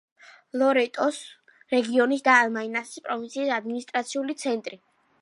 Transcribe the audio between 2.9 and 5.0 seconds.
პროვინციის ადმინისტრაციული ცენტრი.